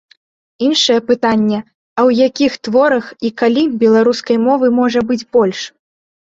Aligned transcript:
Іншае 0.67 0.95
пытанне, 1.09 1.59
а 1.99 2.01
ў 2.07 2.29
якіх 2.29 2.55
творах 2.69 3.05
і 3.29 3.31
калі 3.43 3.63
беларускай 3.85 4.37
мовы 4.47 4.73
можа 4.81 5.05
быць 5.13 5.21
больш? 5.39 5.59